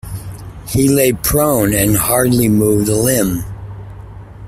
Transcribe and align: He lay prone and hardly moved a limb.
He 0.67 0.89
lay 0.89 1.13
prone 1.13 1.75
and 1.75 1.95
hardly 1.95 2.49
moved 2.49 2.89
a 2.89 2.95
limb. 2.95 3.43